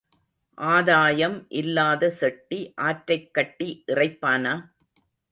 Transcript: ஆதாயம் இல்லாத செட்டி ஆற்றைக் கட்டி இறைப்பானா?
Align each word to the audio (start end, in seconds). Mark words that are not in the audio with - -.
ஆதாயம் 0.57 1.35
இல்லாத 1.51 2.09
செட்டி 2.09 2.73
ஆற்றைக் 2.81 3.33
கட்டி 3.33 3.83
இறைப்பானா? 3.87 4.55